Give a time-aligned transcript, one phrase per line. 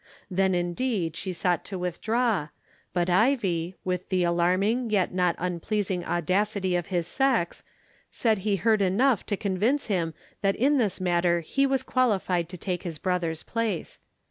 [0.31, 2.47] Then indeed she sought to withdraw,
[2.91, 7.61] but Ivie, with the alarming yet not unpleasing audacity of his sex,
[8.09, 12.49] said he had heard enough to convince him that in this matter he was qualified
[12.49, 13.99] to take his brother's place.